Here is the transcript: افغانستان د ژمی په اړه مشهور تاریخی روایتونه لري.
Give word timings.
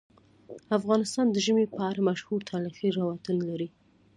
افغانستان 0.77 1.25
د 1.31 1.37
ژمی 1.45 1.65
په 1.75 1.79
اړه 1.89 1.99
مشهور 2.09 2.39
تاریخی 2.51 2.89
روایتونه 2.97 3.41
لري. 3.49 3.67